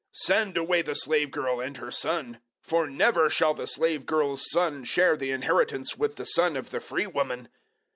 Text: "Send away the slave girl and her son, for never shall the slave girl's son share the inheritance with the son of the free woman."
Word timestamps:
"Send 0.15 0.57
away 0.57 0.81
the 0.81 0.95
slave 0.95 1.29
girl 1.29 1.61
and 1.61 1.77
her 1.77 1.91
son, 1.91 2.41
for 2.63 2.89
never 2.89 3.29
shall 3.29 3.53
the 3.53 3.67
slave 3.67 4.07
girl's 4.07 4.49
son 4.49 4.83
share 4.83 5.15
the 5.15 5.29
inheritance 5.29 5.95
with 5.95 6.15
the 6.15 6.25
son 6.25 6.57
of 6.57 6.71
the 6.71 6.79
free 6.81 7.05
woman." 7.05 7.49